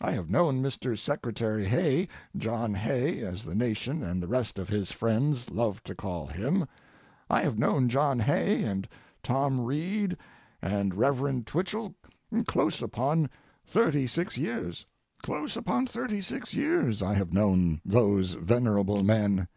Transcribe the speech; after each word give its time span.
I 0.00 0.12
have 0.12 0.30
known 0.30 0.62
Mr. 0.62 0.96
Secretary 0.96 1.64
Hay—John 1.64 2.74
Hay, 2.74 3.24
as 3.24 3.42
the 3.42 3.56
nation 3.56 4.04
and 4.04 4.22
the 4.22 4.28
rest 4.28 4.56
of 4.56 4.68
his 4.68 4.92
friends 4.92 5.50
love 5.50 5.82
to 5.82 5.96
call 5.96 6.28
him—I 6.28 7.40
have 7.42 7.58
known 7.58 7.88
John 7.88 8.20
Hay 8.20 8.62
and 8.62 8.86
Tom 9.20 9.58
Reed 9.62 10.16
and 10.62 10.92
the 10.92 10.96
Reverend 10.98 11.48
Twichell 11.48 11.96
close 12.46 12.80
upon 12.80 13.28
thirty 13.66 14.06
six 14.06 14.36
years. 14.38 14.86
Close 15.24 15.56
upon 15.56 15.88
thirty 15.88 16.20
six 16.20 16.54
years 16.54 17.02
I 17.02 17.14
have 17.14 17.32
known 17.34 17.80
those 17.84 18.34
venerable 18.34 19.02
men. 19.02 19.48